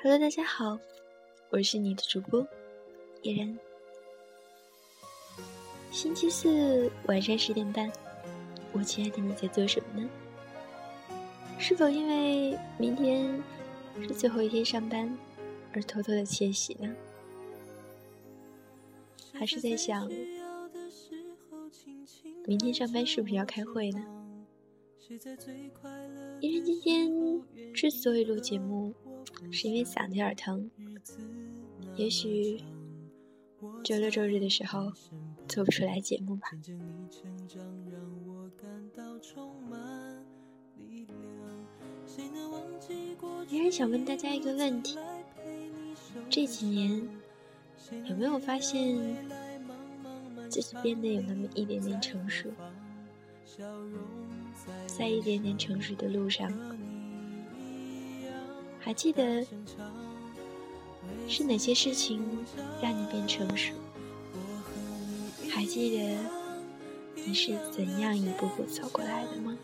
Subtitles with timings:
[0.00, 0.78] Hello，大家好，
[1.50, 2.46] 我是你的主播
[3.22, 3.58] 依然。
[5.90, 7.90] 星期四晚上十点半，
[8.70, 10.08] 我亲爱的你在做什么呢？
[11.58, 13.42] 是否因为明天
[14.00, 15.12] 是最后一天上班
[15.72, 16.94] 而偷偷的窃喜呢？
[19.32, 20.08] 还是在想
[22.46, 24.04] 明天上班是不是要开会呢？
[26.40, 27.10] 因为今天
[27.74, 28.94] 之所以录节目，
[29.50, 30.70] 是因为嗓子有点疼。
[31.96, 32.62] 也许
[33.82, 34.92] 周六周日的时候
[35.48, 36.48] 做不出来节目吧。
[43.48, 44.96] 依然想问大家一个问题：
[46.30, 47.08] 这几年
[48.04, 48.96] 有没有发现
[50.48, 52.48] 自己变得有那么一点点成熟？
[54.86, 56.52] 在一点点成熟的路上，
[58.80, 59.46] 还记得
[61.28, 62.22] 是哪些事情
[62.82, 63.72] 让你变成熟？
[65.50, 66.16] 还记得
[67.14, 69.56] 你是怎样一步步走过来的吗？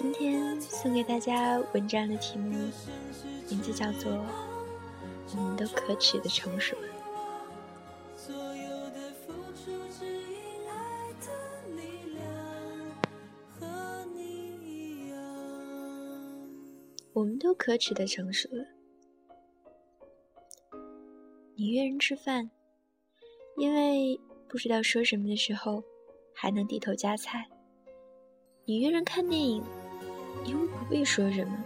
[0.00, 2.56] 今天送给大家文章的题目，
[3.50, 4.10] 名字叫做
[5.36, 6.88] 《我们都可耻的成熟了》。
[17.12, 18.64] 我们都可耻的成熟了。
[21.56, 22.50] 你约人吃饭，
[23.58, 25.84] 因为不知道说什么的时候，
[26.34, 27.46] 还能低头夹菜。
[28.64, 29.62] 你约人看电影。
[30.90, 31.56] 不必说什么，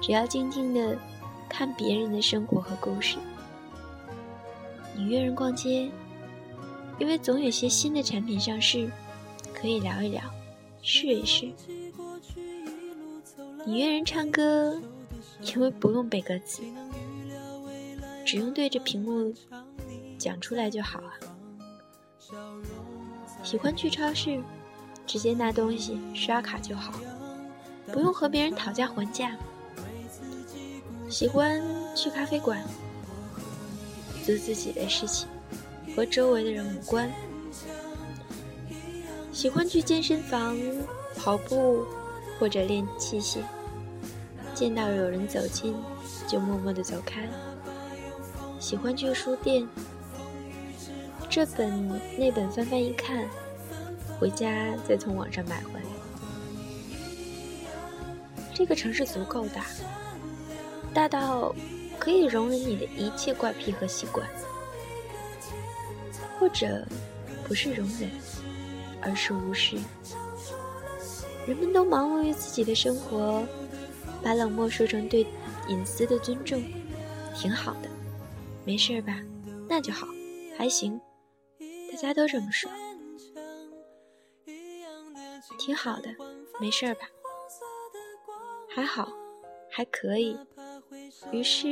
[0.00, 0.96] 只要静静的
[1.48, 3.16] 看别人的生活和故事。
[4.94, 5.90] 你约人逛街，
[7.00, 8.88] 因为总有些新的产品上市，
[9.52, 10.22] 可以聊一聊，
[10.82, 11.52] 试一试。
[13.66, 14.80] 你约人唱歌，
[15.40, 16.62] 因为不用背歌词，
[18.24, 19.34] 只用对着屏幕
[20.16, 21.10] 讲出来就好啊。
[23.42, 24.40] 喜欢去超市，
[25.08, 26.94] 直接拿东西刷卡就好。
[27.92, 29.36] 不用和别人讨价还价，
[31.08, 31.62] 喜欢
[31.94, 32.62] 去咖啡馆，
[34.24, 35.28] 做自己的事情，
[35.94, 37.10] 和周围的人无关。
[39.32, 40.56] 喜欢去健身房
[41.16, 41.84] 跑步
[42.38, 43.38] 或者练器械，
[44.54, 45.74] 见到有人走近
[46.26, 47.28] 就默默的走开。
[48.58, 49.68] 喜欢去书店，
[51.28, 53.24] 这本那本翻翻一看，
[54.18, 55.93] 回家再从网上买回来。
[58.54, 59.66] 这个城市足够大，
[60.94, 61.52] 大到
[61.98, 64.26] 可以容忍你的一切怪癖和习惯，
[66.38, 66.86] 或者
[67.46, 68.08] 不是容忍，
[69.02, 69.76] 而是无视。
[71.46, 73.44] 人们都忙碌于自己的生活，
[74.22, 75.26] 把冷漠说成对
[75.68, 76.62] 隐私的尊重，
[77.34, 77.88] 挺好的，
[78.64, 79.20] 没事吧？
[79.68, 80.06] 那就好，
[80.56, 81.00] 还行，
[81.90, 82.70] 大家都这么说，
[85.58, 86.14] 挺好的，
[86.60, 87.00] 没事吧？
[88.74, 89.08] 还好，
[89.70, 90.36] 还可以。
[91.30, 91.68] 于是，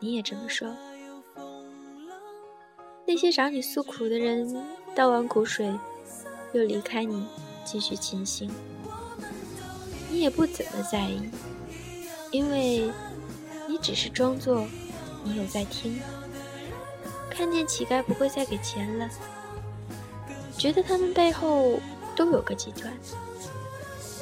[0.00, 0.68] 你也这么说。
[3.06, 4.64] 那些找你诉苦的人，
[4.96, 5.72] 倒完苦水，
[6.52, 7.24] 又离开你，
[7.64, 8.50] 继续前行。
[10.10, 11.30] 你也不怎么在意，
[12.32, 12.90] 因为
[13.68, 14.66] 你只是装作
[15.22, 16.00] 你有在听。
[17.30, 19.08] 看见乞丐不会再给钱了，
[20.58, 21.78] 觉得他们背后
[22.16, 22.92] 都有个集团。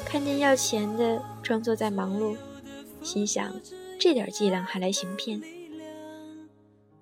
[0.05, 2.37] 看见要钱的装作在忙碌，
[3.03, 3.53] 心想
[3.99, 5.37] 这点伎俩还来行骗；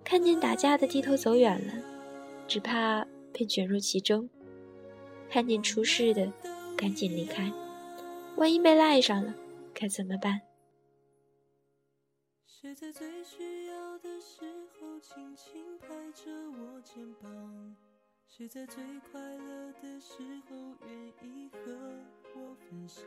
[0.03, 1.73] 看见打架的低头走远了，
[2.47, 4.27] 只怕被卷入其中；
[5.29, 6.33] 看见出事的
[6.75, 7.53] 赶紧离开，
[8.37, 9.35] 万一被赖上了
[9.71, 10.41] 该怎么办？
[12.47, 14.41] 谁在最需要的时
[14.73, 17.75] 候轻轻拍着我肩膀？
[18.27, 20.55] 谁在最快乐的时候
[20.87, 21.59] 愿意和
[22.33, 23.05] 我分享？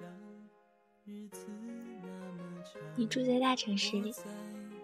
[2.96, 4.12] 你住在大城市里，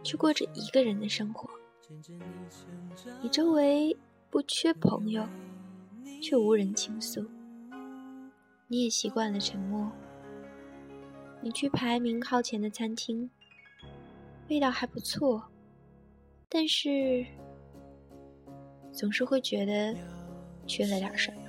[0.02, 1.48] 却过着一个人的生活。
[3.22, 3.96] 你周围
[4.30, 5.26] 不缺朋友，
[6.22, 7.24] 却无人倾诉。
[8.66, 9.90] 你也习惯了沉默。
[11.40, 13.30] 你去排名靠前的餐厅，
[14.48, 15.50] 味道还不错，
[16.48, 17.24] 但是。
[18.90, 19.94] 总是会觉得
[20.66, 21.40] 缺了点什么。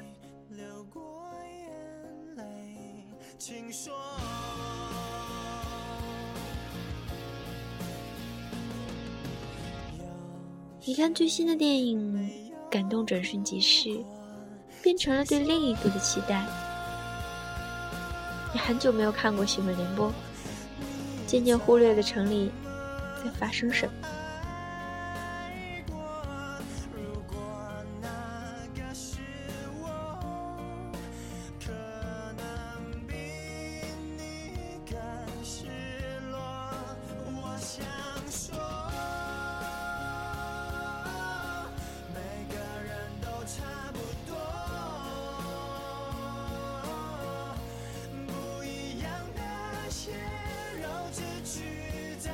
[10.86, 12.32] 你看最新的电影，
[12.72, 13.90] 感动转瞬即逝，
[14.82, 16.46] 变成了对另一部的期待。
[18.54, 20.12] 你很久没有看过新闻联播，
[21.28, 22.50] 渐渐忽略了城里
[23.24, 23.94] 在发生什么。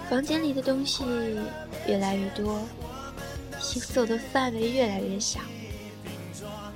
[0.10, 1.04] 房间里的东西
[1.88, 2.62] 越来越多，
[3.60, 5.40] 行走的范围越来越小，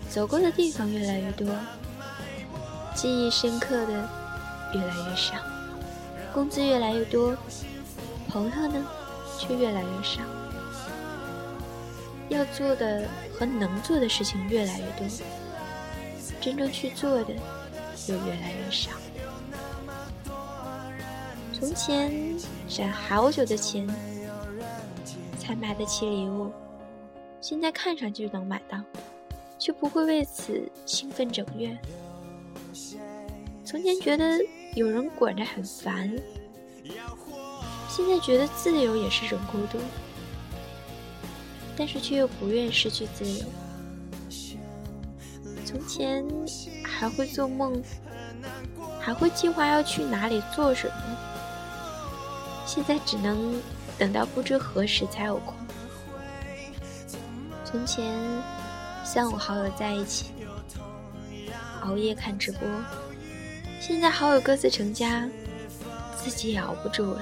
[0.09, 1.47] 走过的地方越来越多，
[2.95, 4.09] 记忆深刻的
[4.73, 5.35] 越来越少，
[6.33, 7.37] 工资越来越多，
[8.27, 8.85] 朋友呢
[9.39, 10.21] 却越来越少，
[12.29, 15.07] 要做的和能做的事情越来越多，
[16.41, 17.33] 真正去做的
[18.07, 18.89] 又越来越少。
[21.59, 22.09] 从前
[22.69, 23.85] 攒好久的钱
[25.37, 26.49] 才买得起礼物，
[27.41, 28.79] 现在看上去能买到，
[29.57, 31.77] 却不会为此兴奋整月。
[33.65, 34.39] 从前觉得
[34.73, 36.09] 有人管着很烦，
[37.89, 39.79] 现在觉得自由也是种孤独，
[41.75, 43.45] 但是却又不愿失去自由。
[45.65, 46.25] 从前
[46.85, 47.83] 还会做梦，
[48.97, 51.08] 还会计划要去哪里做什么。
[52.71, 53.59] 现在只能
[53.97, 55.55] 等到不知何时才有空。
[57.65, 58.15] 从前
[59.03, 60.25] 三五好友在一起
[61.81, 62.61] 熬夜看直播，
[63.81, 65.27] 现在好友各自成家，
[66.15, 67.21] 自己也熬不住了。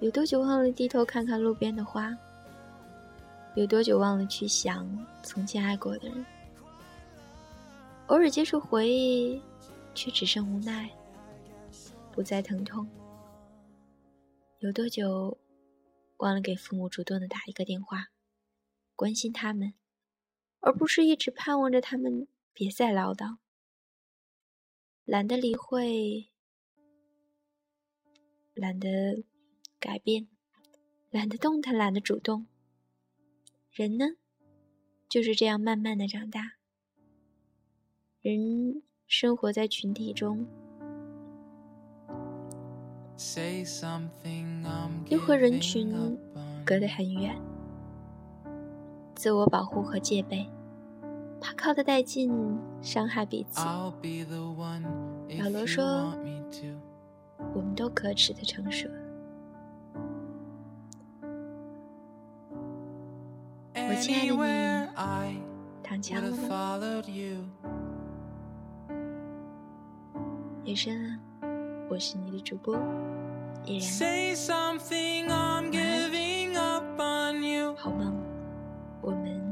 [0.00, 2.16] 有多久忘了低头看看路边的花？
[3.56, 4.86] 有多久忘了去想
[5.24, 6.24] 从前爱过的人？
[8.06, 9.42] 偶尔接受回忆，
[9.94, 10.88] 却只剩无奈，
[12.12, 12.88] 不再疼痛。
[14.60, 15.36] 有多久
[16.18, 18.06] 忘了给父母主动的打一个电话，
[18.94, 19.74] 关心他们，
[20.60, 23.38] 而不是一直盼望着他们别再唠叨？
[25.04, 26.28] 懒得理会，
[28.54, 29.24] 懒得
[29.80, 30.26] 改变，
[31.10, 32.46] 懒得动弹，懒得主动。
[33.70, 34.16] 人呢，
[35.08, 36.54] 就是这样慢慢的长大。
[38.20, 40.46] 人生活在群体中，
[45.08, 46.18] 又和人群
[46.64, 47.40] 隔得很远，
[49.14, 50.50] 自我保护和戒备。
[51.40, 52.28] 怕靠得太近，
[52.82, 53.60] 伤害彼此。
[53.60, 56.12] 老罗说
[57.54, 58.88] ：“我们都可耻的成熟。”
[64.08, 64.32] 亲爱的
[64.96, 65.36] 你，
[65.82, 66.38] 躺枪了吗？
[70.64, 71.18] 夜深了，
[71.90, 72.74] 我是你的主播
[73.66, 73.82] 依然。
[77.76, 78.16] 好梦，
[79.02, 79.42] 我们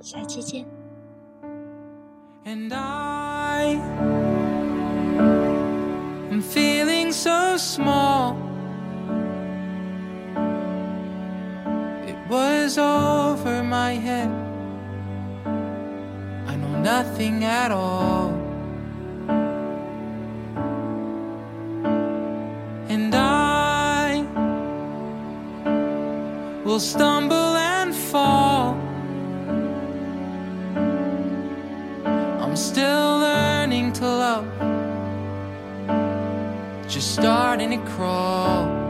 [0.00, 0.64] 下期见。
[2.46, 3.78] And I
[6.30, 8.36] am feeling so small.
[12.06, 13.13] It was over
[13.84, 14.30] my head.
[16.50, 18.28] I know nothing at all.
[22.94, 24.24] And I
[26.64, 28.68] will stumble and fall.
[32.42, 34.48] I'm still learning to love,
[36.88, 38.83] just starting to crawl.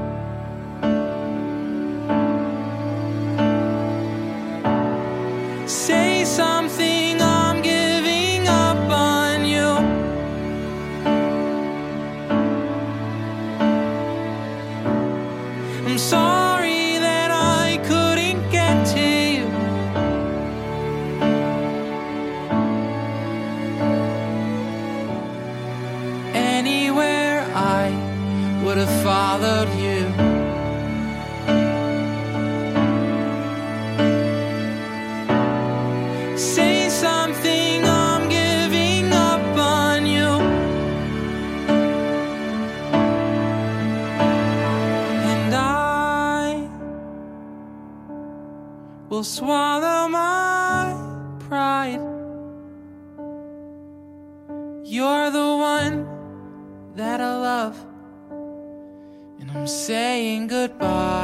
[49.14, 50.92] will swallow my
[51.46, 52.02] pride.
[54.82, 55.96] You're the one
[56.96, 57.76] that I love,
[59.38, 61.23] and I'm saying goodbye.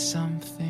[0.00, 0.69] something.